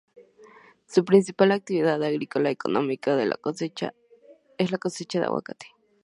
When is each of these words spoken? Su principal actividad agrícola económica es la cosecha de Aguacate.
Su 0.87 1.05
principal 1.05 1.51
actividad 1.51 2.01
agrícola 2.03 2.49
económica 2.49 3.21
es 3.21 3.27
la 3.29 3.37
cosecha 3.37 3.91
de 4.57 5.25
Aguacate. 5.25 5.67